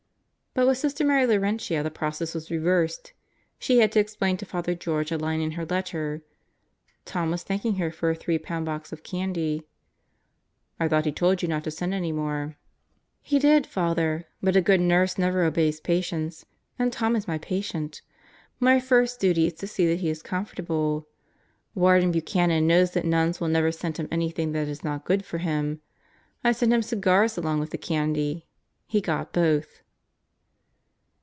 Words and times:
But 0.53 0.67
with 0.67 0.77
Sister 0.79 1.05
Mary 1.05 1.25
Laurentia 1.25 1.81
the 1.81 1.89
process 1.89 2.35
was 2.35 2.51
reversed; 2.51 3.13
she 3.57 3.79
had 3.79 3.89
to 3.93 4.01
explain 4.01 4.35
to 4.35 4.45
Father 4.45 4.75
George 4.75 5.09
a 5.13 5.17
line 5.17 5.39
in 5.39 5.51
her 5.51 5.65
letter. 5.65 6.23
Tom 7.05 7.31
was 7.31 7.41
thanking 7.43 7.75
her 7.75 7.89
for 7.89 8.09
a 8.09 8.15
three 8.15 8.37
pound 8.37 8.65
box 8.65 8.91
of 8.91 9.01
candy. 9.01 9.63
"I 10.77 10.89
thought 10.89 11.05
he 11.05 11.11
told 11.13 11.41
you 11.41 11.47
not 11.47 11.63
to 11.63 11.71
send 11.71 11.93
any 11.93 12.11
more." 12.11 12.57
"He 13.21 13.39
did, 13.39 13.65
Father. 13.65 14.27
But 14.43 14.57
a 14.57 14.61
good 14.61 14.81
nurse 14.81 15.17
never 15.17 15.45
obeys 15.45 15.79
patients 15.79 16.45
and 16.77 16.91
Tom 16.91 17.15
is 17.15 17.29
my 17.29 17.37
patient. 17.37 18.01
My 18.59 18.77
first 18.81 19.21
duty 19.21 19.47
is 19.47 19.53
to 19.53 19.67
see 19.67 19.87
that 19.87 20.01
he 20.01 20.09
is 20.09 20.21
comfortable. 20.21 21.07
Warden 21.75 22.11
Buchanan 22.11 22.67
knows 22.67 22.91
that 22.91 23.05
nuns 23.05 23.39
will 23.39 23.47
never 23.47 23.71
send 23.71 23.95
him 23.95 24.09
any 24.11 24.31
thing 24.31 24.51
that 24.51 24.67
is 24.67 24.83
not 24.83 25.05
good 25.05 25.23
for 25.23 25.37
him. 25.37 25.79
I 26.43 26.51
sent 26.51 26.75
cigars 26.83 27.37
along 27.37 27.61
with 27.61 27.69
the 27.69 27.77
candy. 27.77 28.45
He 28.85 28.99
got 28.99 29.31
both." 29.31 29.81